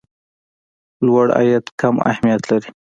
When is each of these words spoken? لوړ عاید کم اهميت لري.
لوړ 1.05 1.27
عاید 1.37 1.65
کم 1.79 1.95
اهميت 2.11 2.41
لري. 2.49 2.69